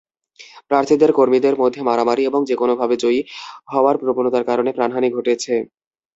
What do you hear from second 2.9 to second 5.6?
জয়ী হওয়ার প্রবণতার কারণে প্রাণহানি ঘটেছে।